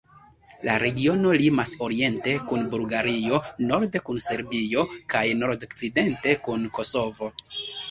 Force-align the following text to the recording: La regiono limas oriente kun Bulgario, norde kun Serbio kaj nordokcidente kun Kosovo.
La 0.67 0.77
regiono 0.83 1.33
limas 1.41 1.73
oriente 1.87 2.33
kun 2.47 2.63
Bulgario, 2.71 3.41
norde 3.73 4.03
kun 4.09 4.23
Serbio 4.31 4.87
kaj 5.17 5.23
nordokcidente 5.45 6.37
kun 6.49 6.69
Kosovo. 6.81 7.33